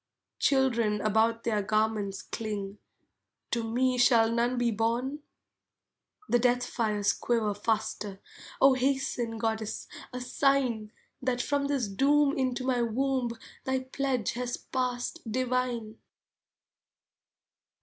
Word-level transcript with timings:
Children 0.39 0.99
about 1.01 1.43
their 1.43 1.61
garments 1.61 2.23
cling, 2.23 2.79
To 3.51 3.63
me 3.63 3.99
shall 3.99 4.31
none 4.31 4.57
be 4.57 4.71
born? 4.71 5.19
The 6.27 6.39
death 6.39 6.65
fires 6.65 7.13
quiver 7.13 7.53
faster, 7.53 8.19
O 8.59 8.73
hasten, 8.73 9.37
goddess, 9.37 9.87
a 10.11 10.19
sign, 10.19 10.91
That 11.21 11.39
from 11.39 11.67
this 11.67 11.87
doom 11.87 12.35
into 12.35 12.63
my 12.63 12.81
womb 12.81 13.29
Thy 13.63 13.81
pledge 13.81 14.31
has 14.31 14.57
passed, 14.57 15.19
divine. 15.31 15.99